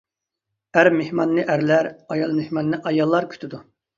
[0.77, 3.63] ئەر مېھماننى ئەرلەر، ئايال مېھماننى ئاياللار كۈتىدۇ.